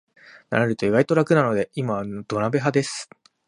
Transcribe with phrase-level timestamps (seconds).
[0.49, 3.07] 慣れると意外と楽なので今は土鍋派です